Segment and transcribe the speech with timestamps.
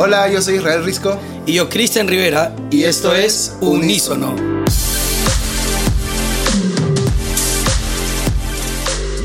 [0.00, 1.18] Hola, yo soy Israel Risco.
[1.44, 2.54] Y yo, Cristian Rivera.
[2.70, 4.36] Y, esto, es Unísono.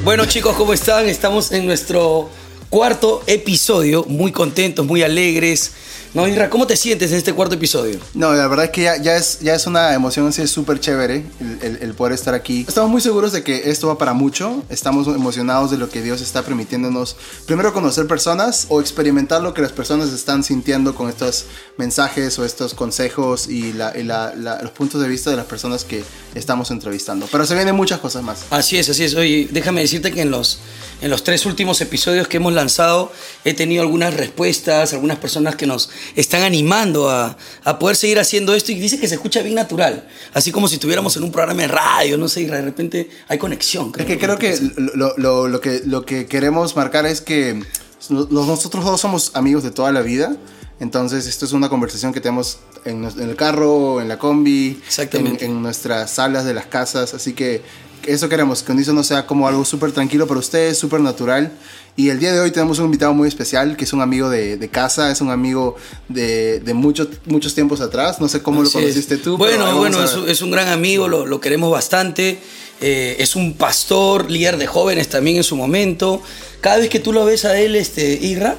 [0.04, 1.08] Bueno chicos, ¿cómo están?
[1.08, 2.28] Estamos en nuestro
[2.72, 5.74] cuarto episodio, muy contentos, muy alegres.
[6.14, 8.00] No, Isra, ¿cómo te sientes en este cuarto episodio?
[8.14, 11.26] No, la verdad es que ya, es, ya es una emoción súper chévere
[11.60, 12.66] el, poder estar aquí.
[12.68, 14.64] Estamos muy seguros de que esto va para mucho.
[14.70, 17.16] Estamos emocionados de lo que Dios está permitiéndonos.
[17.48, 21.46] Primero conocer personas o experimentar lo que las personas están sintiendo con estos
[21.78, 26.04] mensajes o estos consejos y, los puntos de vista de las personas que
[26.36, 27.28] estamos entrevistando.
[27.32, 28.46] Pero se vienen muchas cosas más.
[28.52, 29.16] Así es, así es.
[29.16, 30.60] Oye, déjame decirte que en los,
[31.04, 33.12] en los tres últimos episodios que hemos lanzado
[33.44, 37.38] he tenido algunas respuestas, algunas personas que nos están animando a,
[37.78, 41.18] poder seguir haciendo esto y dice que se escucha bien natural, así como si estuviéramos
[41.18, 43.92] en un programa de radio, no sé, y de repente hay conexión.
[43.92, 44.58] Creo, es que creo que
[44.96, 47.62] lo, que lo que queremos marcar es que
[48.10, 50.38] nosotros dos somos amigos de toda la vida,
[50.80, 55.46] entonces esto es una conversación que tenemos en, el carro, en la combi, Exactamente.
[55.46, 57.62] En, nuestras salas de las casas, así que
[58.08, 61.52] eso queremos, que eso no sea como algo súper tranquilo para ustedes, súper natural
[61.96, 64.58] y el día de hoy tenemos un invitado muy especial, que es un amigo de,
[64.58, 65.76] de casa, es un amigo
[66.10, 68.20] de, de, muchos, muchos tiempos atrás.
[68.20, 69.38] No sé cómo lo conociste tú.
[69.38, 72.40] Bueno, bueno, es, un gran amigo, lo, lo queremos bastante.
[72.82, 76.20] Eh, es un pastor, líder de jóvenes también en su momento.
[76.62, 78.56] Cada vez que tú lo ves a él, este, Irra,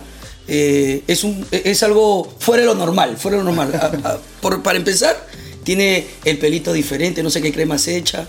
[0.47, 4.20] eh, es, un, es algo fuera de lo normal, fuera de lo normal.
[4.41, 5.27] por, para empezar,
[5.64, 8.26] tiene el pelito diferente, no sé qué crema se echa.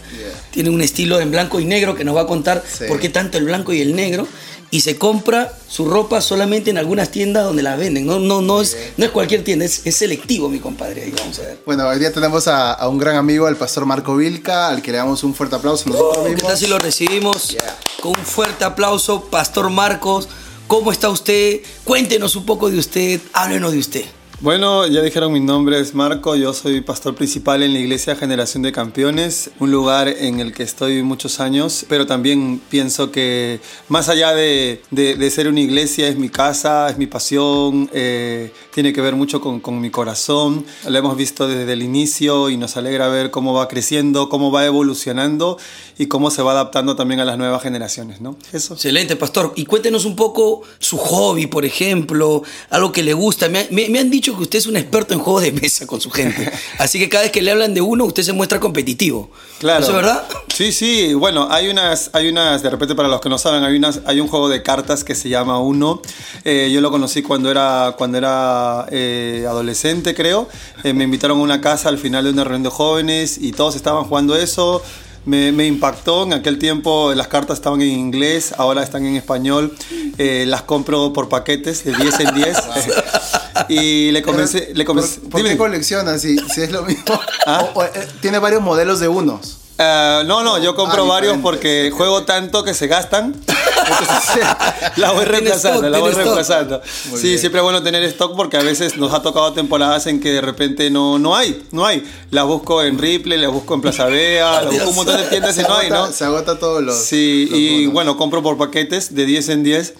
[0.51, 3.37] Tiene un estilo en blanco y negro que nos va a contar por qué tanto
[3.37, 4.27] el blanco y el negro
[4.71, 8.05] y se compra su ropa solamente en algunas tiendas donde la venden.
[8.05, 11.03] No, no, no, es, no es cualquier tienda, es, selectivo, mi compadre.
[11.03, 11.59] Ahí vamos a ver.
[11.65, 14.97] Bueno, hoy día tenemos a, un gran amigo, el pastor Marco Vilca, al que le
[14.97, 15.89] damos un fuerte aplauso.
[15.91, 17.55] Oh, ¿Qué tal si lo recibimos
[18.01, 20.27] con un fuerte aplauso, Pastor Marcos?
[20.67, 21.61] ¿Cómo está usted?
[21.83, 24.05] Cuéntenos un poco de usted, háblenos de usted.
[24.41, 28.63] Bueno, ya dijeron mi nombre es Marco, yo soy pastor principal en la iglesia Generación
[28.63, 34.09] de Campeones, un lugar en el que estoy muchos años, pero también pienso que más
[34.09, 38.99] allá de, de, ser una iglesia es mi casa, es mi pasión, eh, tiene que
[38.99, 43.07] ver mucho con, con, mi corazón, lo hemos visto desde el inicio y nos alegra
[43.07, 45.57] ver cómo va creciendo, cómo va evolucionando
[45.97, 48.37] y cómo se va adaptando también a las nuevas generaciones, ¿no?
[48.51, 49.53] Excelente, pastor.
[49.55, 53.47] Y cuéntenos un poco su hobby, por ejemplo, algo que le gusta.
[53.49, 56.51] Me han dicho que usted es un experto en juegos de mesa con su gente.
[56.79, 59.29] Así que cada vez que le hablan de uno, usted se muestra competitivo.
[59.59, 59.83] Claro.
[59.83, 60.23] ¿Eso es verdad?
[60.53, 61.13] Sí, sí.
[61.13, 64.19] Bueno, hay unas, hay unas, de repente para los que no saben, hay, unas, hay
[64.19, 66.01] un juego de cartas que se llama Uno.
[66.43, 70.47] Eh, yo lo conocí cuando era, cuando era eh, adolescente, creo.
[70.83, 73.75] Eh, me invitaron a una casa al final de una reunión de jóvenes y todos
[73.75, 74.81] estaban jugando eso
[75.25, 76.23] me, impactó.
[76.23, 79.75] En aquel tiempo las cartas estaban en inglés, ahora están en español.
[80.17, 82.57] Eh, las compro por paquetes de 10 en 10.
[83.69, 84.71] y le comencé.
[84.73, 87.19] Le comencé ¿Por, qué coleccionas si, si, es lo mismo?
[87.45, 87.65] ¿Ah?
[87.93, 89.57] Eh, tiene varios modelos de unos.
[89.77, 93.35] Uh, no, no, yo compro ah, varios porque juego tanto que se gastan.
[94.97, 96.81] la voy reemplazando, la voy reemplazando.
[96.83, 100.31] Sí, siempre es bueno tener stock porque a veces nos ha tocado temporadas en que
[100.31, 102.03] de repente no, no hay, no hay.
[102.31, 105.57] Las busco en Ripley, las busco en Plaza Vea, las busco un montón de tiendas
[105.57, 106.11] y no hay, ¿no?
[106.11, 106.95] Se agota todos los.
[106.95, 109.93] Sí, y bueno, compro por paquetes de 10 en 10.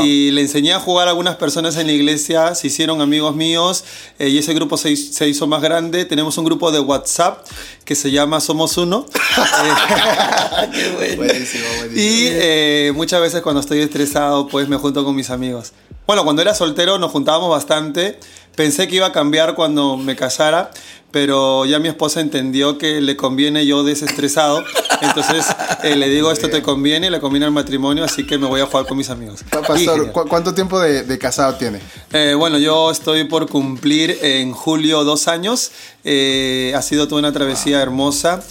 [0.00, 3.84] Y le enseñé a jugar a algunas personas en la iglesia, se hicieron amigos míos
[4.18, 6.04] eh, y ese grupo se, se hizo más grande.
[6.04, 7.46] Tenemos un grupo de WhatsApp
[7.84, 9.06] que se llama Somos Uno.
[10.72, 11.94] Qué Buenísimo, buenísimo.
[11.94, 15.72] Y eh, muchas veces cuando estoy estresado, pues me junto con mis amigos.
[16.06, 18.18] Bueno, cuando era soltero nos juntábamos bastante.
[18.54, 20.70] Pensé que iba a cambiar cuando me casara,
[21.10, 24.62] pero ya mi esposa entendió que le conviene yo desestresado.
[25.00, 25.46] Entonces
[25.82, 28.66] eh, le digo, esto te conviene, le conviene al matrimonio, así que me voy a
[28.66, 29.42] jugar con mis amigos.
[29.50, 31.80] Pastor, ¿cuánto tiempo de, casado tiene?
[32.12, 35.70] Eh, bueno, yo estoy por cumplir en julio dos años.
[36.04, 38.42] Eh, ha sido toda una travesía hermosa,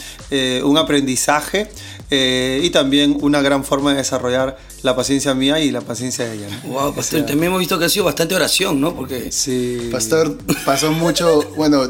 [0.63, 1.69] un aprendizaje.
[2.13, 6.35] Eh, y también una gran forma de desarrollar la paciencia mía y la paciencia de
[6.35, 6.47] ella.
[6.65, 8.95] Wow, pastor, también hemos visto que ha sido bastante oración, ¿no?
[8.95, 9.89] Porque sí.
[9.91, 11.89] Pastor pasó mucho, bueno, eh,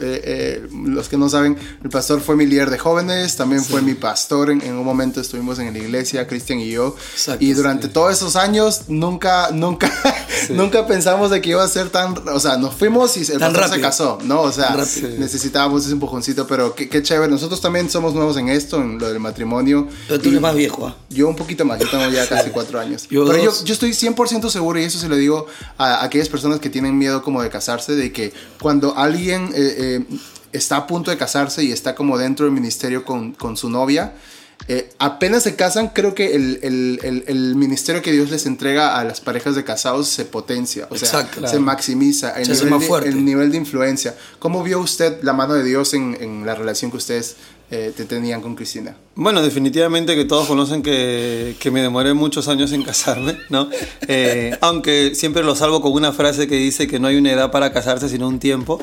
[0.00, 3.94] eh, los que no saben, el pastor fue mi líder de jóvenes, también fue mi
[3.94, 6.96] pastor, en, un momento estuvimos en la iglesia, Cristian y yo,
[7.38, 9.90] y durante todos esos años nunca, nunca,
[10.50, 13.68] nunca pensamos de que iba a ser tan, o sea, nos fuimos y el pastor
[13.68, 14.42] se casó, ¿no?
[14.42, 14.76] O sea,
[15.18, 19.08] necesitábamos ese empujoncito, pero qué, qué chévere, nosotros también somos nuevos en esto, en lo
[19.08, 19.52] del matrimonio
[20.08, 20.96] pero tú eres más viejo, ¿ah?
[21.08, 23.06] Yo un poquito más, yo tengo ya casi cuatro años.
[23.08, 25.46] Pero yo, yo, estoy 100% seguro, y eso se lo digo
[25.78, 30.18] a, aquellas personas que tienen miedo como de casarse, de que cuando alguien eh, eh,
[30.52, 34.14] está a punto de casarse y está como dentro del ministerio con, con su novia,
[34.68, 39.02] eh, apenas se casan, creo que el, el, el, ministerio que Dios les entrega a
[39.02, 43.50] las parejas de casados se potencia, o sea, se maximiza el, nivel de, el nivel
[43.50, 44.14] de influencia.
[44.38, 47.36] ¿Cómo vio usted la mano de Dios en, en la relación que ustedes
[47.74, 48.94] eh, te tenían con Cristina?
[49.14, 53.70] Bueno, definitivamente que todos conocen que, que me demoré muchos años en casarme, ¿no?
[54.08, 57.50] Eh, aunque siempre lo salvo con una frase que dice que no hay una edad
[57.50, 58.78] para casarse sino un tiempo.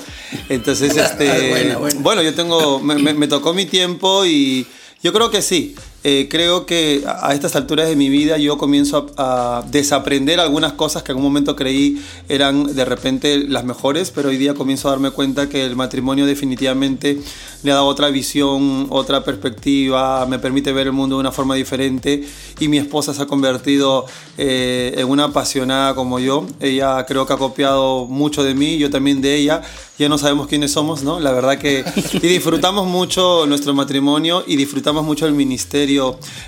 [0.50, 4.66] Entonces, este, bueno, yo tengo, me, me tocó mi tiempo y
[5.04, 5.76] yo creo que sí.
[6.06, 11.04] Eh, creo que a estas alturas de mi vida yo comienzo a, desaprender algunas cosas
[11.04, 14.92] que en un momento creí eran de repente las mejores, pero hoy día comienzo a
[14.92, 17.20] darme cuenta que el matrimonio definitivamente
[17.64, 21.56] le ha dado otra visión, otra perspectiva, me permite ver el mundo de una forma
[21.56, 22.24] diferente
[22.60, 24.06] y mi esposa se ha convertido
[24.38, 26.48] eh, en una apasionada como yo.
[26.62, 29.62] Ella creo que ha copiado mucho de mí, yo también de ella.
[29.98, 31.20] Ya no sabemos quiénes somos, ¿no?
[31.20, 31.84] La verdad que...
[32.14, 35.89] Y disfrutamos mucho nuestro matrimonio y disfrutamos mucho el ministerio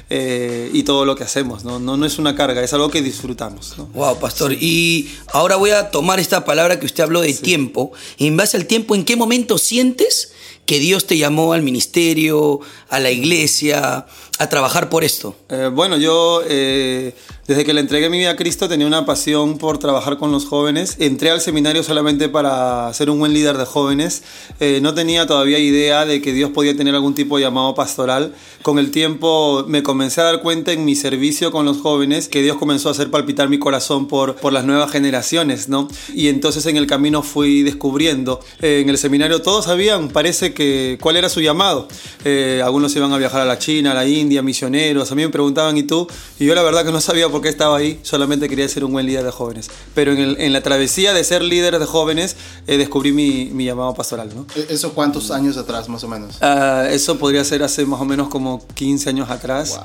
[0.10, 1.64] eh, y todo lo que hacemos.
[1.64, 1.80] ¿no?
[1.80, 2.06] ¿no?
[2.06, 3.76] es una carga, es algo que disfrutamos.
[3.94, 4.54] Wow, pastor.
[4.54, 7.92] Y ahora voy a tomar esta palabra que usted habló de tiempo.
[8.18, 10.34] En base al tiempo, ¿en qué momento sientes
[10.66, 12.60] que Dios te llamó al ministerio,
[12.90, 14.06] a la iglesia,
[14.42, 15.36] a trabajar por esto?
[15.50, 17.14] Eh, bueno, yo eh,
[17.48, 20.46] desde que le entregué mi vida a Cristo tenía una pasión por trabajar con los
[20.46, 20.96] jóvenes.
[20.98, 24.24] Entré al seminario solamente para ser un buen líder de jóvenes.
[24.60, 28.34] Eh, no tenía todavía idea de que Dios podía tener algún tipo de llamado pastoral.
[28.64, 32.42] Con el tiempo me comencé a dar cuenta en mi servicio con los jóvenes que
[32.42, 35.88] Dios comenzó a hacer palpitar mi corazón por, por las nuevas generaciones, ¿no?
[36.16, 38.40] Y entonces en el camino fui descubriendo.
[38.62, 41.88] en el seminario todos sabían, parece que, cuál era su llamado.
[42.64, 45.12] algunos iban a viajar a la China, a la India, misioneros.
[45.12, 46.07] A mí me preguntaban, ¿y tú?
[46.39, 48.94] Y yo la verdad que no sabía por qué estaba ahí, solamente quería ser un
[48.94, 49.69] buen líder de jóvenes.
[49.94, 52.38] Pero en, la travesía de ser líder de jóvenes
[52.68, 54.30] eh, descubrí mi, llamado pastoral.
[54.33, 54.45] ¿no?
[54.56, 56.38] ¿E-, ¿Eso cuántos años atrás, más o menos?
[56.42, 59.80] Ah, eso podría ser hace más o menos como 15 años atrás.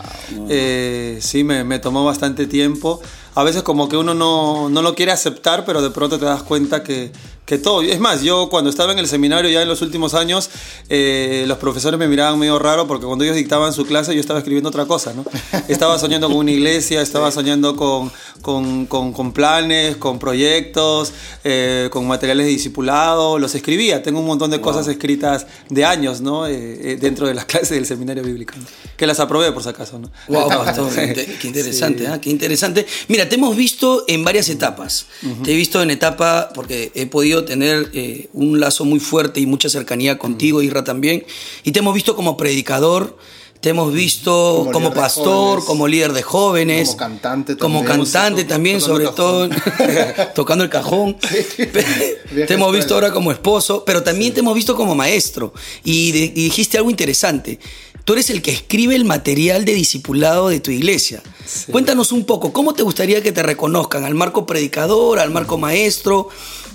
[0.48, 3.00] Eh, sí, me, me tomó bastante tiempo
[3.36, 6.42] a veces como que uno no, no, lo quiere aceptar, pero de pronto te das
[6.42, 7.12] cuenta que,
[7.44, 7.82] que todo.
[7.82, 10.48] Es más, yo cuando estaba en el seminario ya en los últimos años,
[10.88, 14.38] eh, los profesores me miraban medio raro porque cuando ellos dictaban su clase yo estaba
[14.38, 15.24] escribiendo otra cosa, ¿no?
[15.68, 18.10] Estaba soñando con una iglesia, estaba soñando con,
[18.40, 21.12] con, con, planes, con proyectos,
[21.44, 24.02] eh, con materiales de discipulado, los escribía.
[24.02, 26.46] Tengo un montón de cosas escritas de años, ¿no?
[26.46, 28.54] Eh, dentro de las clases del seminario bíblico,
[28.96, 30.10] que las aprobé por si acaso, ¿no?
[30.28, 30.48] Wow,
[31.40, 32.86] qué interesante, qué interesante.
[33.08, 35.06] Mira, te hemos visto en varias etapas.
[35.44, 39.46] Te he visto en etapa, porque he podido tener eh, un lazo muy fuerte y
[39.46, 41.24] mucha cercanía contigo, Irra también.
[41.64, 43.16] Y te hemos visto como predicador,
[43.60, 46.88] te hemos visto como, pastor, como líder de jóvenes.
[46.88, 47.84] Como cantante también.
[47.84, 49.48] Como cantante también, sobre todo,
[50.34, 51.16] tocando el cajón.
[51.56, 55.52] te hemos visto ahora como esposo, pero también te hemos visto como maestro.
[55.84, 57.58] Y, y dijiste algo interesante.
[58.06, 61.24] Tú eres el que escribe el material de discipulado de tu iglesia.
[61.72, 64.04] Cuéntanos un poco, ¿cómo te gustaría que te reconozcan?
[64.04, 66.28] ¿Al marco predicador, al marco maestro,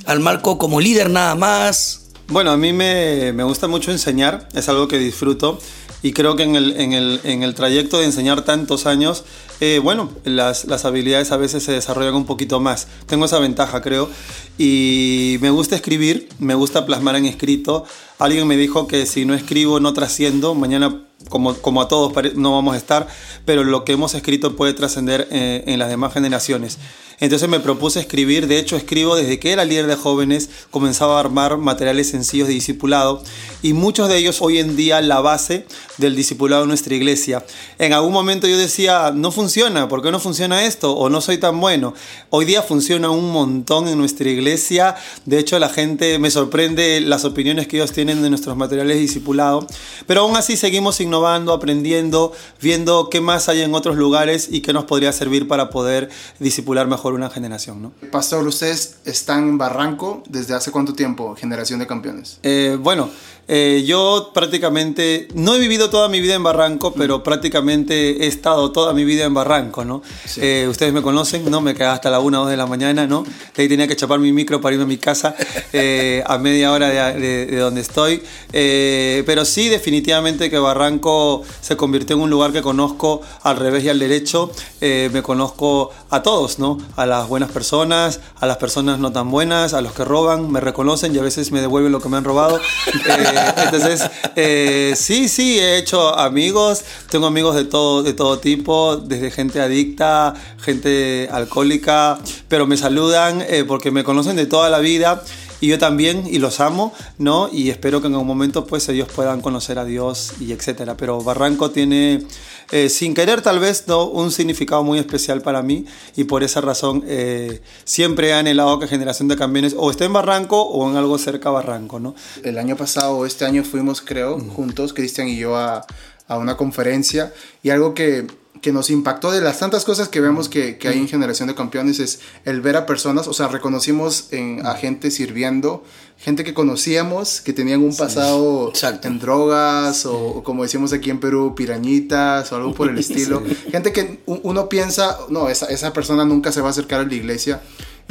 [0.06, 2.10] al marco como líder nada más?
[2.28, 5.58] Bueno, a mí me, gusta mucho enseñar, es algo que disfruto
[6.04, 9.24] y creo que en el, en el, trayecto de enseñar tantos años,
[9.62, 12.88] eh, bueno, las, las, habilidades a veces se desarrollan un poquito más.
[13.06, 14.10] Tengo esa ventaja, creo.
[14.58, 17.86] Y me gusta escribir, me gusta plasmar en escrito.
[18.18, 22.54] Alguien me dijo que si no escribo no trasciendo, mañana como, como a todos no
[22.54, 23.08] vamos a estar,
[23.46, 26.80] pero lo que hemos escrito puede trascender eh, en las demás generaciones.
[27.22, 31.20] Entonces me propuse escribir, de hecho escribo desde que era líder de jóvenes, comenzaba a
[31.20, 33.24] armar materiales sencillos de discipulado
[33.62, 37.46] y muchos de ellos hoy en día la base del discipulado en nuestra iglesia.
[37.78, 39.51] En algún momento yo decía, no funciona,
[39.90, 40.94] ¿por qué no funciona esto?
[40.94, 41.94] O no soy tan bueno.
[42.30, 47.26] Hoy día funciona un montón en nuestra iglesia, de hecho la gente me sorprende las
[47.26, 49.68] opiniones que ellos tienen de nuestros materiales de discipulado,
[50.08, 52.32] pero aún así seguimos innovando, aprendiendo,
[52.62, 56.88] viendo qué más hay en otros lugares y qué nos podría servir para poder discipular
[56.88, 57.82] mejor una generación.
[57.82, 57.92] ¿no?
[58.10, 62.40] Pastor, ustedes están en Barranco desde hace cuánto tiempo, generación de campeones?
[62.44, 63.10] Eh, bueno,
[63.48, 68.72] eh, yo prácticamente, no he vivido toda mi vida en Barranco, pero prácticamente he estado
[68.72, 70.02] toda mi vida en Barranco, ¿no?
[70.38, 71.60] Eh, ustedes me conocen, ¿no?
[71.60, 73.26] Me quedaba hasta la 1 o 2 de la mañana, ¿no?
[73.58, 75.36] ahí tenía que chapar mi micro para irme a mi casa
[75.74, 78.24] eh, a media hora de, de, donde estoy.
[78.52, 83.90] pero sí, definitivamente que Barranco se convirtió en un lugar que conozco al revés y
[83.90, 84.52] al derecho.
[84.80, 86.78] me conozco a todos, ¿no?
[86.96, 90.60] A las buenas personas, a las personas no tan buenas, a los que roban, me
[90.60, 92.60] reconocen y a veces me devuelven lo que me han robado.
[93.58, 94.04] entonces,
[94.36, 99.62] eh, sí, sí, he hecho amigos, tengo amigos de todo, de todo tipo, desde gente
[99.62, 105.24] adicta, gente alcohólica, pero me saludan eh, porque me conocen de toda la vida
[105.62, 107.48] y yo también, y los amo, ¿no?
[107.52, 110.98] Y espero que en algún momento pues ellos puedan conocer a Dios y etcétera.
[110.98, 112.26] Pero Barranco tiene,
[112.72, 114.08] eh, sin querer tal vez, ¿no?
[114.08, 118.88] un significado muy especial para mí y por esa razón eh, siempre he anhelado que
[118.88, 122.16] Generación de Campeones o esté en Barranco o en algo cerca a Barranco, ¿no?
[122.44, 125.86] El año pasado, este año fuimos, creo, juntos, Cristian y yo, a,
[126.28, 128.26] a una conferencia y algo que
[128.62, 131.56] que nos impactó de las tantas cosas que vemos que, que, hay en Generación de
[131.56, 135.84] Campeones es el ver a personas, o sea, reconocimos en, a gente sirviendo,
[136.18, 138.72] gente que conocíamos, que tenían un pasado
[139.04, 143.42] en drogas o, como decimos aquí en Perú, pirañitas o algo por el estilo.
[143.72, 147.14] Gente que uno piensa, no, esa, esa persona nunca se va a acercar a la
[147.14, 147.62] iglesia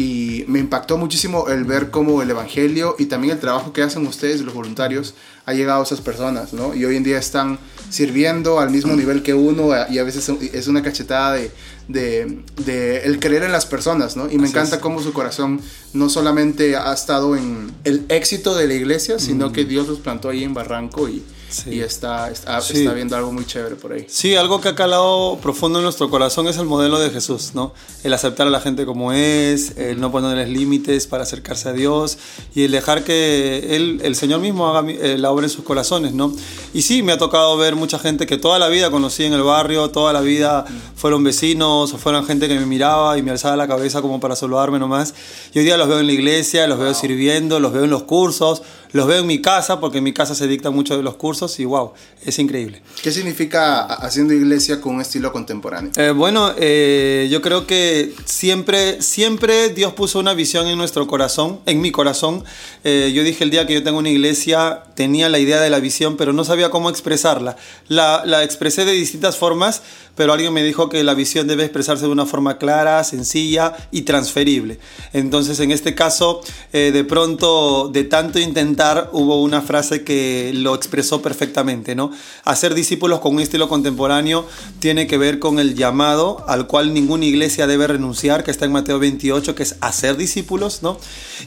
[0.00, 4.06] y me impactó muchísimo el ver cómo el Evangelio y también el trabajo que hacen
[4.06, 5.12] ustedes, los voluntarios,
[5.44, 6.74] ha llegado a esas personas, ¿no?
[6.74, 7.58] Y hoy en día están
[7.90, 11.50] sirviendo al mismo nivel que uno y a veces es una cachetada de,
[11.88, 14.30] de, el creer en las personas, ¿no?
[14.30, 15.60] Y me encanta cómo su corazón
[15.92, 20.30] no solamente ha estado en el éxito de la iglesia, sino que Dios los plantó
[20.30, 21.22] ahí en Barranco y,
[21.66, 24.06] y está, está, está, viendo algo muy chévere por ahí.
[24.08, 27.72] Sí, algo que ha calado profundo en nuestro corazón es el modelo de Jesús, ¿no?
[28.04, 32.18] El aceptar a la gente como es, el no ponerles límites para acercarse a Dios
[32.54, 36.12] y el dejar que él, el Señor mismo haga eh, la obra en sus corazones,
[36.12, 36.32] ¿no?
[36.72, 39.42] Y sí, me ha tocado ver mucha gente que toda la vida conocí en el
[39.42, 40.64] barrio, toda la vida
[40.94, 44.36] fueron vecinos o fueron gente que me miraba y me alzaba la cabeza como para
[44.36, 45.14] saludarme nomás.
[45.52, 48.04] Y hoy día los veo en la iglesia, los veo sirviendo, los veo en los
[48.04, 51.14] cursos, los veo en mi casa, porque en mi casa se dictan muchos de los
[51.16, 51.92] cursos y wow,
[52.24, 52.82] es increíble.
[53.02, 55.92] ¿Qué significa haciendo iglesia con un estilo contemporáneo?
[55.96, 61.60] Eh, bueno, eh, yo creo que siempre, siempre Dios puso una visión en nuestro corazón,
[61.66, 62.44] en mi corazón.
[62.84, 65.80] Eh, yo dije el día que yo tengo una iglesia, tenía la idea de la
[65.80, 67.56] visión, pero no sabía cómo expresarla.
[67.88, 69.82] La, la expresé de distintas formas,
[70.16, 74.02] pero alguien me dijo que la visión debe expresarse de una forma clara, sencilla y
[74.02, 74.78] transferible.
[75.12, 76.42] Entonces, en este caso,
[76.72, 78.79] de pronto, de tanto intentar
[79.12, 82.12] hubo una frase que lo expresó perfectamente, ¿no?
[82.44, 84.46] Hacer discípulos con un estilo contemporáneo
[84.78, 88.72] tiene que ver con el llamado al cual ninguna iglesia debe renunciar, que está en
[88.72, 90.98] Mateo 28, que es hacer discípulos, ¿no?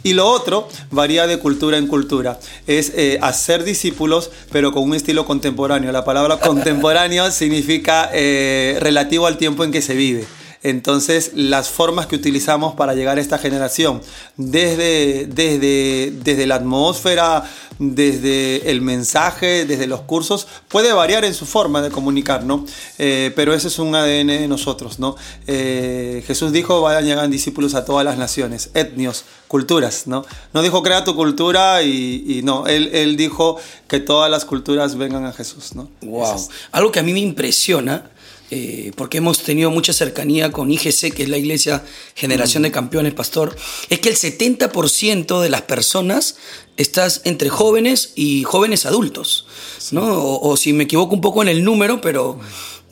[0.03, 4.93] Y lo otro varía de cultura en cultura, es eh, hacer discípulos, pero con un
[4.93, 5.91] estilo contemporáneo.
[5.91, 10.25] La palabra contemporáneo significa eh, relativo al tiempo en que se vive.
[10.63, 14.01] Entonces, las formas que utilizamos para llegar a esta generación,
[14.37, 17.43] desde, desde, desde la atmósfera,
[17.79, 22.65] desde el mensaje, desde los cursos, puede variar en su forma de comunicar, ¿no?
[22.97, 25.17] Eh, pero ese es un ADN de nosotros, ¿no?
[25.47, 30.25] Eh, Jesús dijo, vayan llegar discípulos a todas las naciones, etnios, culturas, ¿no?
[30.53, 35.25] No dijo, crea tu cultura y, no, él, él, dijo que todas las culturas vengan
[35.25, 35.89] a Jesús, ¿no?
[36.01, 36.47] Wow.
[36.71, 38.12] Algo que a mí me impresiona
[38.55, 41.83] eh, porque hemos tenido mucha cercanía con IGC, que es la Iglesia
[42.13, 43.55] Generación de Campeones, Pastor,
[43.89, 46.35] es que el 70% de las personas
[46.77, 49.47] estás entre jóvenes y jóvenes adultos,
[49.89, 50.03] ¿no?
[50.37, 52.39] O, si me equivoco un poco en el número, pero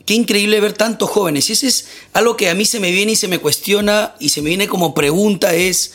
[0.04, 1.48] qué increíble ver tantos jóvenes.
[1.48, 4.30] Y ese es algo que a mí se me viene y se me cuestiona y
[4.30, 5.92] se me viene como pregunta es,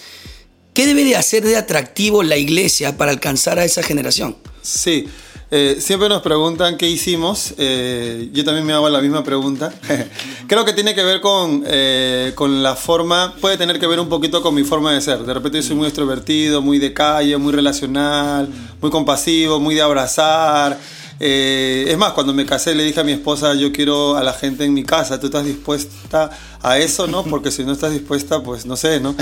[0.74, 4.38] ¿qué debe de hacer de atractivo la iglesia para alcanzar a esa generación?
[4.62, 5.08] Sí,
[5.50, 7.54] eh, siempre nos preguntan qué hicimos.
[7.58, 9.74] Eh, yo también me hago la misma pregunta.
[10.48, 14.10] Creo que tiene que ver con, eh, con la forma, puede tener que ver un
[14.10, 15.20] poquito con mi forma de ser.
[15.20, 18.50] De repente soy muy extrovertido, muy de calle, muy relacional,
[18.82, 20.78] muy compasivo, muy de abrazar.
[21.20, 24.66] Es más, cuando me casé le dije a mi esposa, yo quiero a la gente
[24.66, 26.30] en mi casa, ¿tú estás dispuesta
[26.62, 27.24] a eso, ¿no?
[27.30, 29.16] Porque si no estás dispuesta, pues no sé, ¿no?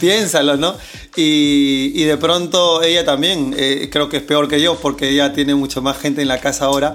[0.00, 0.74] piénsalo, ¿no?
[1.16, 5.54] Y, de pronto ella también, eh, creo que es peor que yo, porque ella tiene
[5.54, 6.94] mucho más gente en la casa ahora.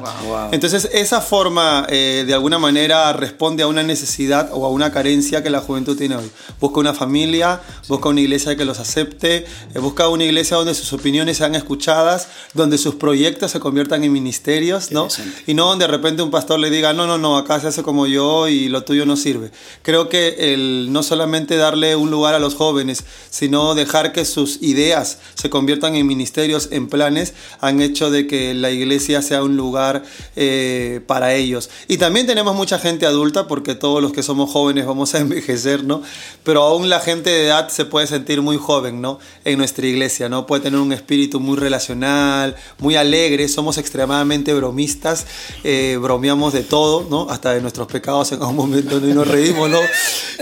[0.51, 5.43] Entonces, esa forma, eh, de alguna manera, responde a una necesidad o a una carencia
[5.43, 6.31] que la juventud tiene hoy.
[6.60, 10.93] Busca una familia, busca una iglesia que los acepte, eh, busca una iglesia donde sus
[10.93, 15.07] opiniones sean escuchadas, donde sus proyectos se conviertan en ministerios, ¿no?
[15.47, 17.83] Y no donde de repente un pastor le diga, no, no, no, acá se hace
[17.83, 19.51] como yo y lo tuyo no sirve.
[19.81, 24.61] Creo que el no solamente darle un lugar a los jóvenes, sino dejar que sus
[24.61, 29.57] ideas se conviertan en ministerios, en planes, han hecho de que la iglesia sea un
[29.57, 30.03] lugar
[30.35, 31.69] eh, para ellos.
[31.88, 35.83] Y también tenemos mucha gente adulta, porque todos los que somos jóvenes vamos a envejecer,
[35.83, 36.01] ¿no?
[36.43, 39.19] Pero aún la gente de edad se puede sentir muy joven, ¿no?
[39.45, 40.45] En nuestra iglesia, ¿no?
[40.45, 45.25] Puede tener un espíritu muy relacional, muy alegre, somos extremadamente bromistas,
[45.63, 47.29] eh, bromeamos de todo, ¿no?
[47.29, 49.79] Hasta de nuestros pecados en algún momento y nos reímos, ¿no?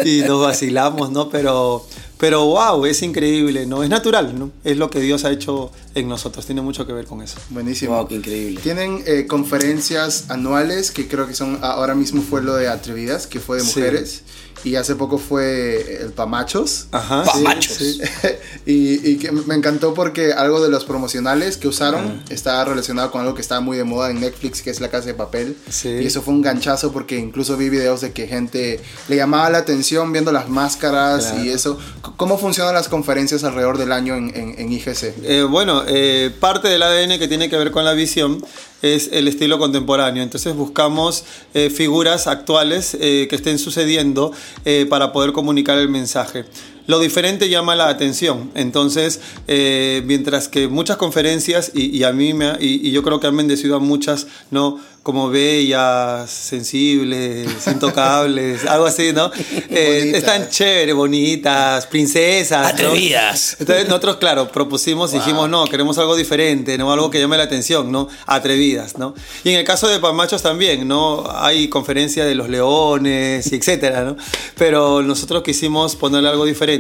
[0.06, 1.30] Y nos vacilamos, ¿no?
[1.30, 1.86] Pero
[2.20, 3.82] Pero wow, es increíble, ¿no?
[3.82, 4.52] Es natural, ¿no?
[4.66, 7.38] Es lo que Dios ha hecho en nosotros, tiene mucho que ver con eso.
[7.50, 7.96] Buenísimo.
[7.96, 8.60] Wow, qué increíble.
[8.62, 13.40] Tienen eh, conferencias anuales, que creo que son, ahora mismo fue lo de Atrevidas, que
[13.40, 14.24] fue de mujeres.
[14.64, 16.88] Y hace poco fue el Pamachos.
[16.92, 17.24] Ajá.
[17.24, 17.78] Pamachos.
[17.78, 18.02] Sí,
[18.66, 23.22] y, y, que me encantó porque algo de los promocionales que usaron estaba relacionado con
[23.22, 25.56] algo que estaba muy de moda en Netflix, que es La Casa de Papel.
[25.70, 25.90] Sí.
[25.90, 29.60] Y eso fue un ganchazo porque incluso vi videos de que gente le llamaba la
[29.60, 31.78] atención viendo las máscaras y eso.
[32.18, 35.14] ¿Cómo funcionan las conferencias alrededor del año en, en, IGC?
[35.24, 38.44] Eh, bueno, eh, parte del ADN que tiene que ver con la visión
[38.82, 40.24] es el estilo contemporáneo.
[40.24, 44.32] Entonces buscamos eh, figuras actuales eh, que estén sucediendo
[44.66, 46.46] eh, para poder comunicar el mensaje.
[46.90, 48.50] Lo diferente llama la atención.
[48.56, 53.38] Entonces, mientras que muchas conferencias, y, a mí me, y, y, yo creo que han
[53.38, 54.80] bendecido a muchas, ¿no?
[55.04, 59.32] como bellas, sensibles, intocables, algo así, ¿no?
[59.72, 62.74] Eh, están chéveres, bonitas, princesas.
[62.74, 63.56] Atrevidas.
[63.60, 66.92] Entonces nosotros, claro, propusimos, dijimos, no, queremos algo diferente, ¿no?
[66.92, 68.08] Algo que llame la atención, ¿no?
[68.26, 69.14] Atrevidas, ¿no?
[69.44, 71.24] Y en el caso de Pamachos también, ¿no?
[71.32, 74.18] Hay conferencia de los leones y etcétera, ¿no?
[74.58, 76.79] Pero nosotros quisimos ponerle algo diferente.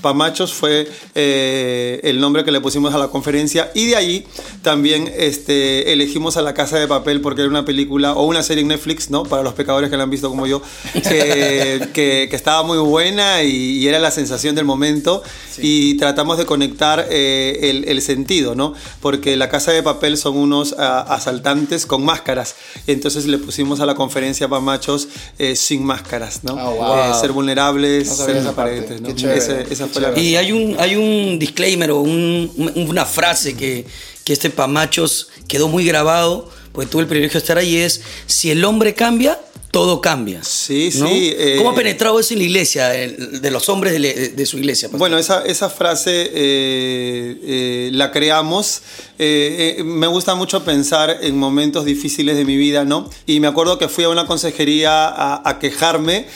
[0.00, 4.26] Pamachos fue eh, el nombre que le pusimos a la conferencia y de ahí
[4.62, 8.62] también este, elegimos a la Casa de Papel porque era una película o una serie
[8.62, 9.24] en Netflix, ¿no?
[9.24, 10.62] Para los pecadores que la han visto como yo,
[10.92, 15.22] que, que, estaba muy buena y, era la sensación del momento
[15.58, 18.74] y tratamos de conectar eh, el, el, sentido, ¿no?
[19.00, 22.54] Porque la casa de papel son unos asaltantes con máscaras,
[22.86, 26.54] entonces le pusimos a la conferencia para machos eh, sin máscaras, ¿no?
[26.54, 29.08] Oh, ser vulnerables, ser transparentes, ¿no?
[29.38, 33.86] Esa fue la y hay un, hay un disclaimer o un, una frase que,
[34.24, 38.52] que este Pamachos quedó muy grabado pues tuve el privilegio de estar ahí, es si
[38.52, 39.40] el hombre cambia,
[39.70, 40.42] todo cambia.
[40.42, 41.34] Sí, sí.
[41.58, 44.88] ¿Cómo ha eh, penetrado eso en la iglesia, de los hombres de, su iglesia?
[44.92, 48.80] Bueno, esa, esa frase eh, eh, la creamos.
[49.18, 53.10] me gusta mucho pensar en momentos difíciles de mi vida, ¿no?
[53.26, 55.06] Y me acuerdo que fui a una consejería
[55.46, 56.26] a, quejarme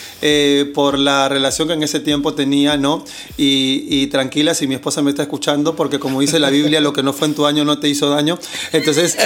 [0.75, 3.05] por la relación que en ese tiempo tenía, ¿no?
[3.39, 6.93] Y, y, tranquila si mi esposa me está escuchando, porque como dice la Biblia, lo
[6.93, 8.39] que no fue en tu año no te hizo daño.
[8.73, 9.17] Entonces,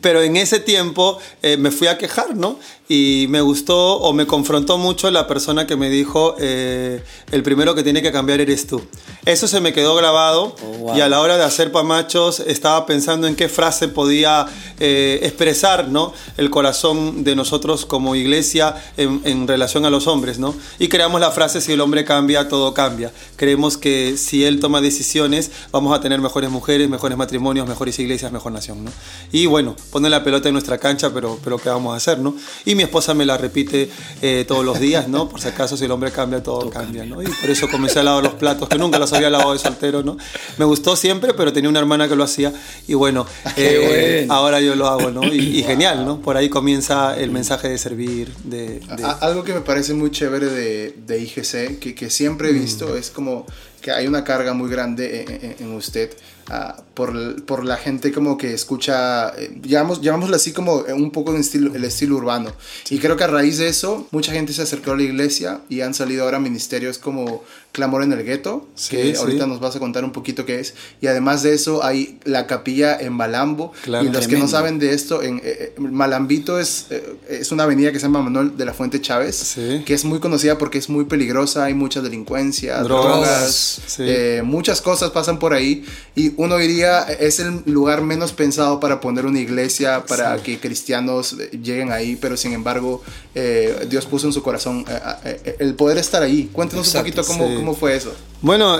[0.00, 1.18] pero en ese tiempo
[1.58, 2.58] me fui a quejar, ¿no?
[2.92, 7.76] Y me gustó o me confrontó mucho la persona que me dijo, eh, el primero
[7.76, 8.82] que tiene que cambiar eres tú.
[9.24, 13.28] Eso se me quedó grabado oh, y a la hora de hacer pamachos estaba pensando
[13.28, 14.46] en qué frase podía
[14.80, 16.12] eh, expresar ¿no?
[16.36, 20.40] el corazón de nosotros como iglesia en, en, relación a los hombres.
[20.40, 20.56] ¿no?
[20.80, 23.12] Y creamos la frase, si el hombre cambia, todo cambia.
[23.36, 28.32] Creemos que si él toma decisiones, vamos a tener mejores mujeres, mejores matrimonios, mejores iglesias,
[28.32, 28.84] mejor nación.
[28.84, 28.90] ¿no?
[29.30, 32.18] Y bueno, poner la pelota en nuestra cancha, pero, pero ¿qué vamos a hacer?
[32.18, 32.34] ¿no?
[32.64, 33.90] Y mi esposa me la repite
[34.22, 35.28] eh, todos los días, ¿no?
[35.28, 37.22] Por si acaso, si el hombre cambia, todo, cambia, ¿no?
[37.22, 40.02] Y por eso comencé a lavar los platos, que nunca los había lavado de soltero,
[40.02, 40.16] ¿no?
[40.56, 42.54] Me gustó siempre, pero tenía una hermana que lo hacía
[42.88, 43.26] y bueno,
[43.58, 45.22] eh, ahora yo lo hago, ¿no?
[45.24, 46.22] Y, genial, ¿no?
[46.22, 48.80] Por ahí comienza el mensaje de servir, de...
[49.20, 52.96] Algo que me parece muy chévere de, de IGC, que, que siempre he visto, mm.
[52.96, 53.44] es como
[53.80, 56.10] que hay una carga muy grande en, usted
[56.50, 61.34] uh, por, por, la gente como que escucha, eh, llamamos, llamámoslo así como un poco
[61.34, 62.52] el estilo, el estilo urbano.
[62.90, 65.80] Y creo que a raíz de eso, mucha gente se acercó a la iglesia y
[65.80, 70.04] han salido ahora ministerios como Clamor en el Gueto, que ahorita nos vas a contar
[70.04, 70.74] un poquito qué es.
[71.00, 73.72] Y además de eso, hay la capilla en Malambo.
[73.86, 76.86] y los que no saben de esto, en eh, eh, Malambito es,
[77.28, 80.58] es una avenida que se llama Manuel de la Fuente Chávez, que es muy conocida
[80.58, 85.84] porque es muy peligrosa, hay mucha delincuencia, drogas eh, muchas cosas pasan por ahí
[86.14, 91.36] y uno diría es el lugar menos pensado para poner una iglesia para que cristianos
[91.50, 93.02] lleguen ahí, pero sin embargo
[93.34, 94.84] eh, Dios puso en su corazón
[95.24, 96.50] eh, el poder estar ahí.
[96.52, 98.12] Cuéntanos un poquito cómo, cómo fue eso.
[98.42, 98.78] Bueno,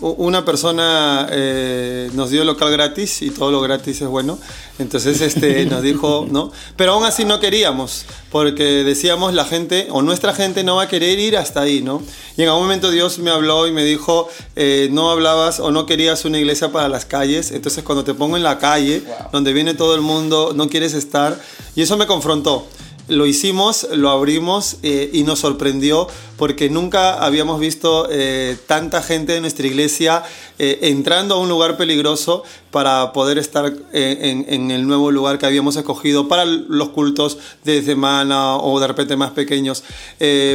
[0.00, 1.28] una persona
[2.12, 4.38] nos dio local gratis y todo lo gratis es bueno.
[4.78, 6.50] Entonces este, nos dijo, ¿no?
[6.76, 10.88] Pero aún así no queríamos, porque decíamos la gente, o nuestra gente no va a
[10.88, 12.02] querer ir hasta ahí, ¿no?
[12.36, 15.86] Y en algún momento Dios me habló y me dijo, eh, no hablabas o no
[15.86, 19.02] querías una iglesia para las calles, entonces cuando te pongo en la calle,
[19.32, 21.40] donde viene todo el mundo, no quieres estar,
[21.74, 22.66] y eso me confrontó
[23.08, 26.06] lo hicimos, lo abrimos eh, y nos sorprendió
[26.42, 30.24] porque nunca habíamos visto eh, tanta gente de nuestra iglesia
[30.58, 35.76] eh, entrando a un lugar peligroso para poder estar en, el nuevo lugar que habíamos
[35.76, 39.84] escogido para los cultos de semana o de repente más pequeños.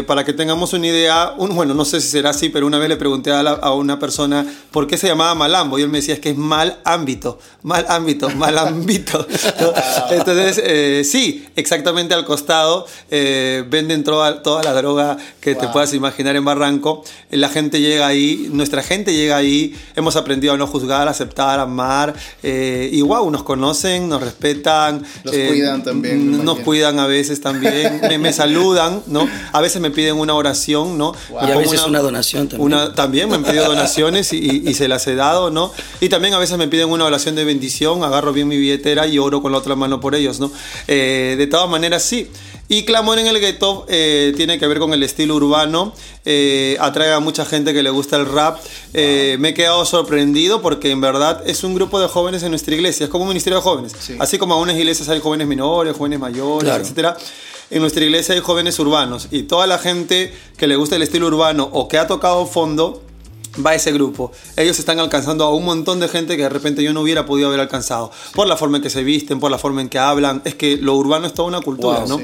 [0.08, 2.90] para que tengamos una idea, un, bueno, no sé si será así, pero una vez
[2.90, 6.20] le pregunté a, una persona por qué se llamaba Malambo y él me decía es
[6.20, 9.28] que es mal ámbito, mal ámbito, mal ámbito.
[10.10, 16.36] Entonces, sí, exactamente al costado eh, venden toda, toda la droga que te puedas imaginar
[16.36, 21.08] en Barranco, la gente llega ahí, nuestra gente llega ahí, hemos aprendido a no juzgar,
[21.08, 25.06] aceptar, amar, eh, y wow, nos conocen, nos respetan.
[25.24, 26.44] Nos cuidan también.
[26.44, 29.30] Nos cuidan a veces también, me, saludan, ¿no?
[29.54, 31.14] A veces me piden una oración, ¿no?
[31.30, 32.66] Y a veces una, donación también.
[32.66, 35.72] Una, también me han pedido donaciones y, se las he dado, ¿no?
[36.02, 39.20] Y también a veces me piden una oración de bendición, agarro bien mi billetera y
[39.20, 40.52] oro con la otra mano por ellos, ¿no?
[40.88, 42.32] Eh, de todas maneras, sí.
[42.70, 45.94] Y Clamor en el Gueto eh, tiene que ver con el estilo urbano,
[46.26, 48.60] eh, atrae a mucha gente que le gusta el rap.
[48.94, 52.76] Eh, me he quedado sorprendido porque en verdad es un grupo de jóvenes en nuestra
[52.76, 53.94] iglesia, es como un ministerio de jóvenes.
[54.20, 57.16] Así como en unas iglesias hay jóvenes menores, jóvenes mayores, etc.
[57.70, 61.28] En nuestra iglesia hay jóvenes urbanos y toda la gente que le gusta el estilo
[61.28, 63.02] urbano o que ha tocado fondo
[63.66, 64.32] va ese grupo.
[64.56, 67.48] Ellos están alcanzando a un montón de gente que de repente yo no hubiera podido
[67.48, 68.12] haber alcanzado.
[68.34, 70.42] Por la forma en que se visten, por la forma en que hablan.
[70.46, 72.20] Es que lo urbano es toda una cultura, ¿no?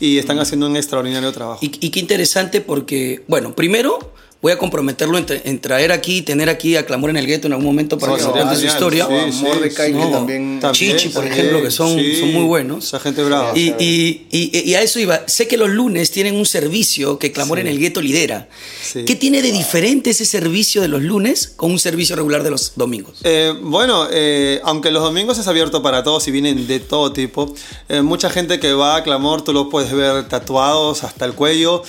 [0.00, 1.58] Y están haciendo un extraordinario trabajo.
[1.62, 3.98] Y, y, qué interesante porque, bueno, primero
[4.44, 7.64] voy a comprometerlo en, traer aquí, tener aquí a Clamor en el Gueto en algún
[7.64, 9.08] momento para que cuente su historia.
[9.32, 12.88] Sí, Mordecai, también, Chichi, por ejemplo, que son, son muy buenos.
[12.88, 13.56] Esa gente brava.
[13.56, 15.22] Y, y, y, a eso iba.
[15.26, 18.50] Sé que los lunes tienen un servicio que Clamor en el Gueto lidera.
[18.92, 22.72] ¿Qué tiene de diferente ese servicio de los lunes con un servicio regular de los
[22.76, 23.20] domingos?
[23.24, 27.54] Eh, bueno, eh, aunque los domingos es abierto para todos y vienen de todo tipo,
[27.88, 31.82] eh, mucha gente que va a Clamor tú los puedes ver tatuados hasta el cuello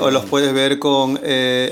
[0.00, 1.18] o los puedes ver con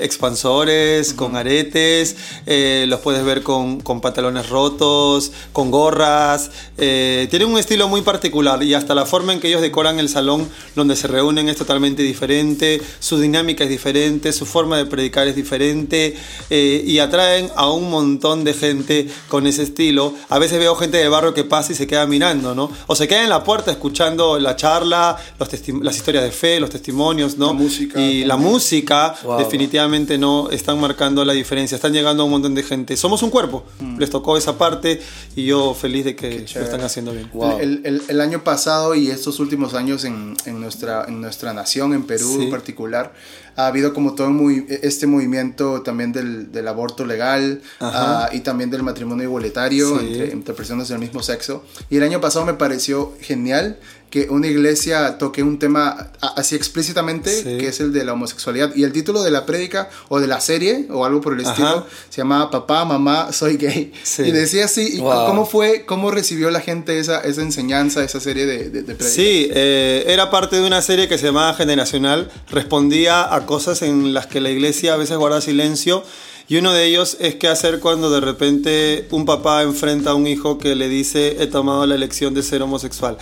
[0.01, 6.51] expansores, con aretes, eh, los puedes ver con, pantalones rotos, con gorras.
[6.77, 10.09] Eh, tienen un estilo muy particular y hasta la forma en que ellos decoran el
[10.09, 15.27] salón donde se reúnen es totalmente diferente, su dinámica es diferente, su forma de predicar
[15.27, 16.15] es diferente
[16.49, 20.13] eh, y atraen a un montón de gente con ese estilo.
[20.29, 22.71] A veces veo gente de barrio que pasa y se queda mirando, ¿no?
[22.87, 27.37] O se queda en la puerta escuchando la charla, las historias de fe, los testimonios,
[27.37, 27.47] ¿no?
[27.47, 27.99] La música.
[27.99, 29.82] Y la música, definitivamente
[30.17, 32.95] no están marcando la diferencia, están llegando a un montón de gente.
[32.97, 33.97] Somos un cuerpo, mm.
[33.97, 35.01] les tocó esa parte
[35.35, 37.29] y yo feliz de que lo están haciendo bien.
[37.59, 42.49] El, año pasado y estos últimos años en, nuestra, en nuestra nación, en Perú en
[42.49, 43.13] particular,
[43.55, 48.69] ha habido como todo muy, este movimiento también del, del aborto legal ah, y también
[48.71, 51.63] del matrimonio igualitario entre, entre, personas del mismo sexo.
[51.89, 53.77] Y el año pasado me pareció genial
[54.13, 58.71] que una iglesia toque un tema así explícitamente, que es el de la homosexualidad.
[58.75, 61.87] Y el título de la prédica o de la serie o algo por el estilo
[62.11, 63.91] se llamaba Papá, Mamá, Soy Gay.
[64.19, 68.69] Y decía así, ¿cómo fue, cómo recibió la gente esa, esa enseñanza, esa serie de,
[68.69, 72.31] de, Sí, eh, era parte de una serie que se llamaba Generacional.
[72.51, 76.03] Respondía a cosas en las que la iglesia a veces guarda silencio.
[76.47, 80.27] Y uno de ellos es qué hacer cuando de repente un papá enfrenta a un
[80.27, 83.17] hijo que le dice he tomado la elección de ser homosexual.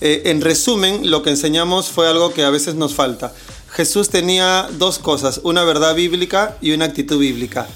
[0.00, 3.32] Eh, en resumen, lo que enseñamos fue algo que a veces nos falta.
[3.70, 7.68] Jesús tenía dos cosas, una verdad bíblica y una actitud bíblica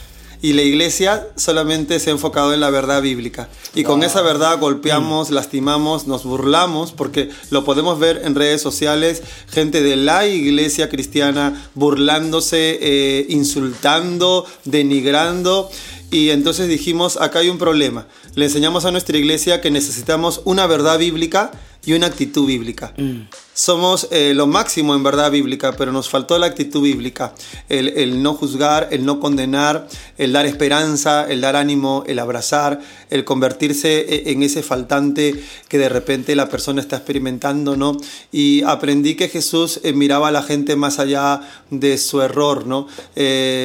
[0.43, 3.49] y la iglesia solamente se ha enfocado en la verdad bíblica.
[3.75, 9.23] Y con esa verdad golpeamos, lastimamos, nos burlamos, porque lo podemos ver en redes sociales,
[9.49, 15.71] gente de la iglesia cristiana burlándose, eh, insultando, denigrando.
[16.11, 18.07] Y entonces dijimos, acá hay un problema.
[18.35, 21.51] Le enseñamos a nuestra iglesia que necesitamos una verdad bíblica
[21.85, 22.93] y una actitud bíblica.
[22.97, 23.23] Mm.
[23.59, 27.33] Somos eh, lo máximo en verdad bíblica, pero nos faltó la actitud bíblica,
[27.71, 29.89] el, no juzgar, el no condenar,
[30.19, 35.79] el dar esperanza, el dar ánimo, el abrazar, el convertirse eh, en ese faltante que
[35.79, 37.97] de repente la persona está experimentando, ¿no?
[38.31, 41.41] Y aprendí que Jesús eh, miraba a la gente más allá
[41.71, 42.87] de su error, ¿no?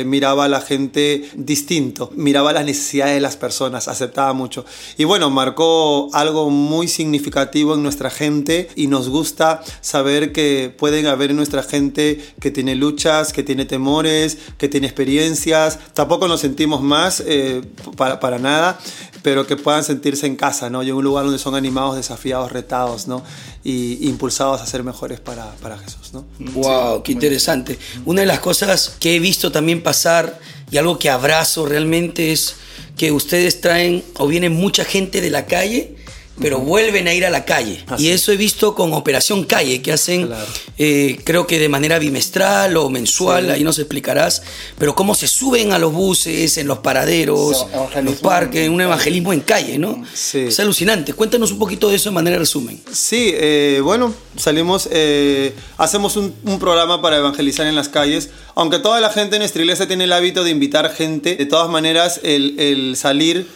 [0.06, 4.66] miraba a la gente distinto, miraba las necesidades de las personas, aceptaba mucho.
[4.98, 11.08] Y bueno, marcó algo muy significativo en nuestra gente y nos gusta saber que pueden
[11.08, 15.80] haber en nuestra gente que tiene luchas, que tiene temores, que tiene experiencias.
[15.94, 17.62] Tampoco nos sentimos más eh,
[17.98, 18.80] para, para, nada,
[19.22, 20.84] pero que puedan sentirse en casa, ¿no?
[20.84, 23.24] Y en un lugar donde son animados, desafiados, retados, ¿no?
[23.64, 26.26] Y impulsados a ser mejores para, para Jesús, ¿no?
[26.40, 27.04] ¡Wow!
[27.04, 27.78] ¡Qué interesante!
[28.06, 30.40] Una de las cosas que he visto también pasar
[30.72, 32.56] y algo que abrazo realmente es
[32.98, 35.96] que ustedes traen o viene mucha gente de la calle
[36.42, 37.86] pero vuelven a ir a la calle.
[37.98, 40.30] Y eso he visto con Operación Calle, que hacen,
[40.78, 44.42] eh, creo que de manera bimestral o mensual, ahí nos explicarás,
[44.78, 49.34] pero cómo se suben a los buses, en los paraderos, en los parques, un evangelismo
[49.34, 50.04] en calle, ¿no?
[50.34, 51.14] Es alucinante.
[51.14, 52.82] Cuéntanos un poquito de eso de manera resumen.
[52.92, 59.00] Sí, eh, bueno, salimos, eh, hacemos un, programa para evangelizar en las calles, aunque toda
[59.00, 62.60] la gente en nuestra iglesia tiene el hábito de invitar gente, de todas maneras el,
[62.60, 63.48] el salir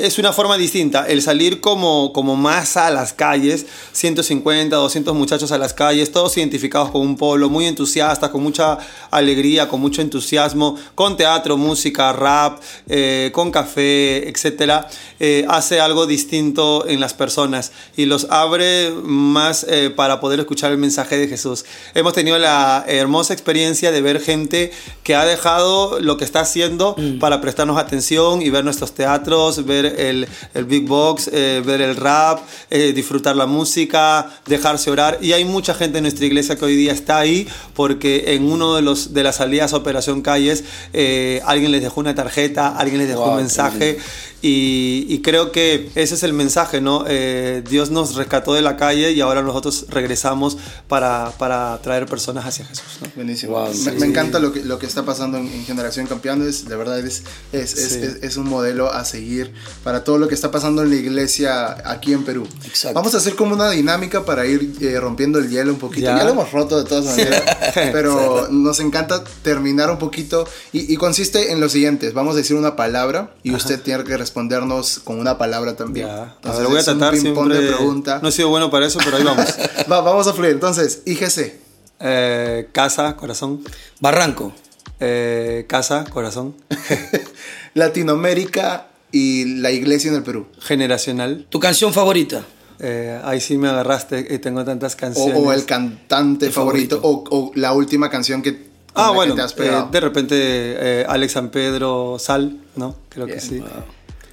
[0.00, 1.06] es una forma distinta.
[1.06, 6.36] El salir como, como más a las calles, 150, 200 muchachos a las calles, todos
[6.36, 8.78] identificados con un pueblo, muy entusiastas, con mucha
[9.10, 14.86] alegría, con mucho entusiasmo, con teatro, música, rap, eh, con café, etc.
[15.18, 20.72] Eh, hace algo distinto en las personas y los abre más eh, para poder escuchar
[20.72, 21.64] el mensaje de Jesús.
[21.94, 26.94] Hemos tenido la hermosa experiencia de ver gente que ha dejado lo que está haciendo
[26.96, 27.18] mm.
[27.18, 32.40] para prestarnos atención y ver nuestros teatros, ver el, el Big Box, ver el rap,
[32.70, 35.18] disfrutar la música, dejarse orar.
[35.20, 38.76] Y hay mucha gente en nuestra iglesia que hoy día está ahí porque en uno
[38.76, 40.64] de, los, de las salidas a Operación Calles
[41.44, 43.98] alguien les dejó una tarjeta, alguien les dejó un mensaje
[44.42, 47.04] y, creo que ese es el mensaje, ¿no?
[47.06, 50.56] Eh, Dios nos rescató de la calle y ahora nosotros regresamos
[50.88, 53.00] para, para traer personas hacia Jesús.
[53.02, 53.08] ¿no?
[53.16, 53.62] Buenísimo.
[53.98, 56.66] me, encanta lo que, lo que está pasando en, Generación Campeones.
[56.68, 57.22] De verdad es,
[57.52, 59.52] es, es, es, un modelo a seguir
[59.84, 62.46] para todo lo que está pasando en la iglesia aquí en Perú.
[62.94, 66.06] Vamos a hacer como una dinámica para ir eh, rompiendo el hielo un poquito.
[66.06, 67.42] Ya, lo hemos roto de todas maneras,
[67.74, 72.10] pero nos encanta terminar un poquito y, consiste en lo siguiente.
[72.10, 76.06] Vamos a decir una palabra y usted tiene que responder respondernos con una palabra también.
[76.06, 76.36] Ya.
[76.44, 77.58] a voy a tratar siempre...
[77.58, 78.20] de pregunta.
[78.22, 79.46] No he sido bueno para eso, pero ahí vamos.
[79.88, 80.52] vamos a fluir.
[80.52, 81.58] Entonces, IGC.
[81.98, 83.64] Eh, casa, corazón.
[83.98, 84.52] Barranco.
[85.00, 86.54] Eh, casa, corazón.
[87.74, 90.46] Latinoamérica y la iglesia en el Perú.
[90.60, 91.46] Generacional.
[91.48, 92.44] ¿Tu canción favorita?
[92.78, 95.36] Eh, ahí sí me agarraste, tengo tantas canciones.
[95.36, 98.70] O, el cantante favorito, O, la última canción que...
[98.94, 102.96] Ah, bueno, de repente Alex San Pedro, Sal, ¿no?
[103.08, 103.62] Creo que sí.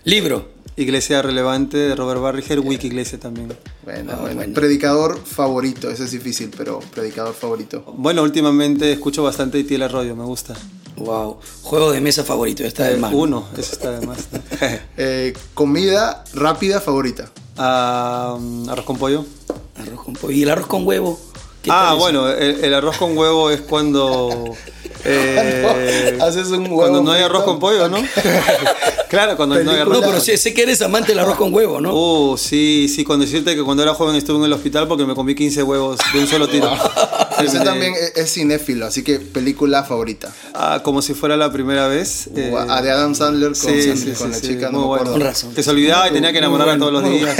[0.08, 0.48] Libro.
[0.78, 3.50] Iglesia Relevante de Robert Barriger, Wiki Iglesia también.
[3.84, 7.84] Bueno, bueno, Predicador favorito, ese es difícil, pero predicador favorito.
[7.98, 10.56] Bueno, últimamente escucho bastante Itiel Arroyo, me gusta.
[10.96, 11.40] Wow.
[11.62, 13.14] Juego de mesa favorito, está de más.
[13.14, 14.30] Uno, eso está de más.
[14.98, 17.30] Eh, comida rápida favorita.
[17.58, 18.40] Ah,
[18.70, 19.26] arroz con pollo.
[19.76, 20.34] Arroz con pollo.
[20.34, 21.20] ¿Y el arroz con huevo?
[21.70, 24.56] Ah, bueno, el, arroz con huevo es cuando
[25.06, 26.78] eh, haces un huevo.
[26.78, 27.98] Cuando no hay arroz con pollo, ¿no?
[29.10, 30.02] claro, cuando no hay arroz.
[30.02, 31.94] No, pero sé, sé, que eres amante del arroz con huevo, ¿no?
[31.94, 35.16] Uh, sí, sí, cuando decirte que cuando era joven estuve en el hospital porque me
[35.16, 36.72] comí 15 huevos de un solo tiro.
[37.44, 40.34] Ese también es cinéfilo, así que película favorita.
[40.56, 42.30] Ah, como si fuera la primera vez.
[42.36, 45.20] Uh, a de Adam Sandler con, sí, con la chica, no me acuerdo.
[45.20, 45.54] razón.
[45.54, 47.38] Que se olvidaba y tenía que enamorarla todos los días.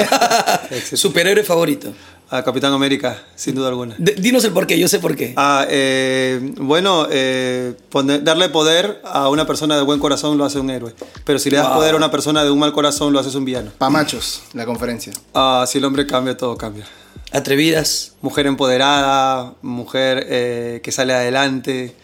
[0.94, 1.94] Superhéroe favorito.
[2.30, 3.96] A Capitán América, sin duda alguna.
[3.98, 5.34] dinos el porqué, yo sé por qué.
[5.38, 7.74] Ah, eh, bueno, eh,
[8.22, 10.94] darle poder a una persona de buen corazón lo hace un héroe.
[11.24, 13.46] Pero si le das poder a una persona de un mal corazón, lo haces un
[13.46, 13.72] villano.
[13.78, 15.14] Pa' machos, la conferencia.
[15.34, 16.86] Ah, si el hombre cambia, todo cambia.
[17.32, 18.16] Atrevidas.
[18.22, 21.96] Mujer empoderada, mujer eh, que sale adelante.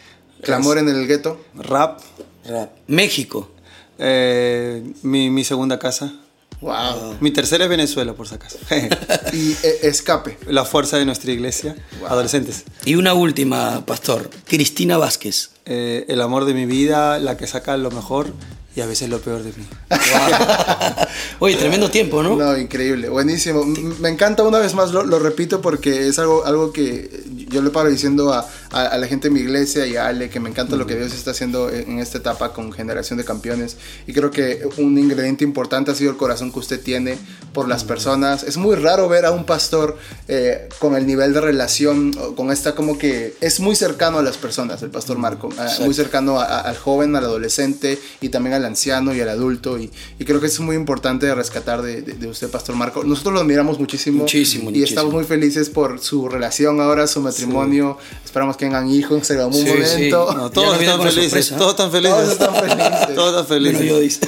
[0.41, 1.43] Clamor en el gueto.
[1.55, 1.99] Rap.
[2.45, 2.71] Rap.
[2.87, 3.49] México.
[3.99, 6.13] mi, mi segunda casa.
[6.63, 7.17] Wow.
[7.19, 8.57] Mi tercera es Venezuela, por si acaso.
[9.33, 10.37] y eh, escape.
[10.47, 11.75] La fuerza de nuestra iglesia.
[12.07, 12.63] Adolescentes.
[12.85, 14.29] Y una última, pastor.
[14.47, 15.49] Cristina Vázquez.
[15.65, 18.31] Eh, el amor de mi vida, la que saca lo mejor
[18.75, 19.67] y a veces lo peor de mí.
[21.39, 22.35] Oye, tremendo tiempo, ¿no?
[22.35, 23.63] No, increíble, buenísimo.
[23.65, 27.69] Me encanta una vez más, lo, lo, repito porque es algo, algo que yo le
[27.69, 30.75] paro diciendo a, a, la gente de mi iglesia y a Ale que me encanta
[30.75, 33.77] lo que Dios está haciendo en esta etapa con Generación de Campeones.
[34.07, 37.17] Y creo que un ingrediente importante ha sido el corazón que usted tiene
[37.53, 38.43] por las personas.
[38.43, 42.75] Es muy raro ver a un pastor eh, con el nivel de relación, con esta
[42.75, 46.77] como que es muy cercano a las personas, el pastor Marco, eh, muy cercano al
[46.77, 49.77] joven, al adolescente y también al anciano y al adulto.
[49.79, 49.91] Y,
[50.23, 53.03] creo que es muy importante rescatar de, usted, Pastor Marco.
[53.03, 54.19] Nosotros lo admiramos muchísimo.
[54.19, 54.71] Muchísimo.
[54.71, 57.97] Y estamos muy felices por su relación ahora, su matrimonio.
[58.23, 60.49] Esperamos que tengan hijos en algún momento.
[60.53, 62.15] todos, están felices, todos están felices.
[62.15, 63.15] Todos están felices.
[63.15, 64.19] todos están felices.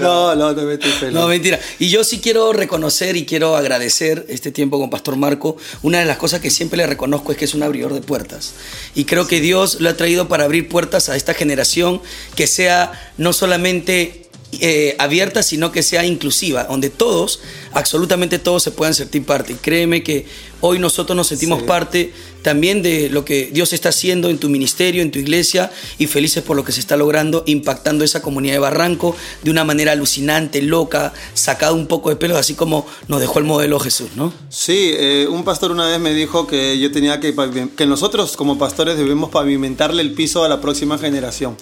[0.00, 1.12] no, no, no, feliz.
[1.12, 1.60] no, mentira.
[1.78, 5.58] Y yo sí quiero reconocer y quiero agradecer este tiempo con Pastor Marco.
[5.82, 8.54] Una de las cosas que siempre le reconozco es que es un abridor de puertas.
[8.94, 12.00] Y creo que Dios lo ha traído para abrir puertas a esta generación
[12.36, 14.23] que sea no solamente
[14.60, 17.40] eh, abierta, sino que sea inclusiva, donde todos,
[17.72, 19.52] absolutamente todos se puedan sentir parte.
[19.52, 20.26] Y créeme que
[20.60, 22.12] hoy nosotros nos sentimos parte
[22.42, 26.42] también de lo que Dios está haciendo en tu ministerio, en tu iglesia, y felices
[26.42, 30.62] por lo que se está logrando, impactando esa comunidad de Barranco de una manera alucinante,
[30.62, 34.32] loca, sacado un poco de pelo, así como nos dejó el modelo Jesús, ¿no?
[34.50, 37.34] Sí, eh, un pastor una vez me dijo que yo tenía que,
[37.76, 41.56] que nosotros como pastores debemos pavimentarle el piso a la próxima generación.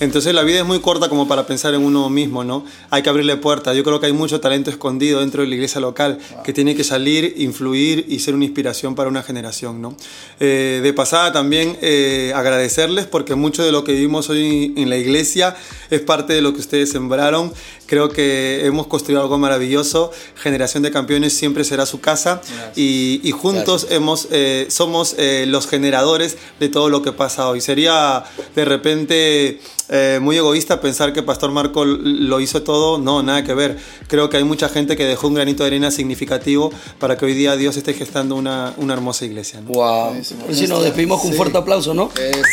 [0.00, 2.64] Entonces la vida es muy corta como para pensar en uno mismo, ¿no?
[2.90, 3.76] Hay que abrirle puertas.
[3.76, 6.84] Yo creo que hay mucho talento escondido dentro de la iglesia local que tiene que
[6.84, 9.96] salir, influir y ser una inspiración para una generación, ¿no?
[10.40, 14.96] Eh, de pasada también eh, agradecerles porque mucho de lo que vivimos hoy en la
[14.96, 15.56] iglesia
[15.90, 17.52] es parte de lo que ustedes sembraron.
[17.86, 20.10] Creo que hemos construido algo maravilloso.
[20.34, 22.40] Generación de Campeones siempre será su casa
[22.74, 25.14] y, juntos hemos, eh, somos
[25.46, 27.60] los generadores de todo lo que pasa hoy.
[27.60, 28.24] Sería
[28.54, 29.60] de repente
[29.94, 32.96] eh, muy egoísta pensar que Pastor Marco lo hizo todo.
[32.96, 33.76] No, nada que ver.
[34.08, 37.34] Creo que hay mucha gente que dejó un granito de arena significativo para que hoy
[37.34, 39.60] día Dios esté gestando una, una hermosa iglesia.
[39.66, 40.16] ¡Wow!
[40.50, 42.10] si nos despedimos con un fuerte aplauso, ¿no?
[42.16, 42.48] Eso.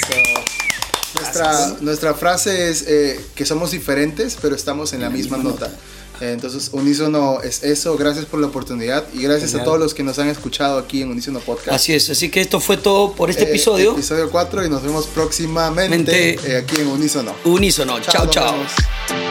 [1.15, 5.71] Nuestra, nuestra frase es eh, que somos diferentes, pero estamos en la misma nota.
[6.21, 7.97] Entonces, Unísono es eso.
[7.97, 11.11] Gracias por la oportunidad y gracias a todos los que nos han escuchado aquí en
[11.11, 11.73] Unísono Podcast.
[11.73, 13.93] Así es, así que esto fue todo por este eh, episodio.
[13.93, 17.33] Episodio 4 y nos vemos próximamente eh, aquí en Unísono.
[17.45, 19.28] Unísono, chao, chao.